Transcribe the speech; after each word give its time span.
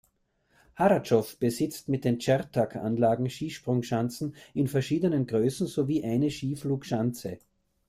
Harrachov 0.79 1.37
besitzt 1.37 1.87
mit 1.87 2.05
den 2.05 2.17
Čerťák-Anlagen 2.17 3.29
Skisprungschanzen 3.29 4.33
in 4.55 4.67
verschiedenen 4.67 5.27
Größen 5.27 5.67
sowie 5.67 6.03
eine 6.03 6.31
Skiflugschanze. 6.31 7.37